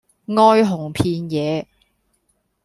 [0.25, 1.67] 哀鴻遍野